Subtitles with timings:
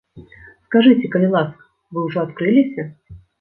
[0.67, 1.61] Скажыце, калі ласка,
[1.93, 2.89] вы ўжо адкрыліся?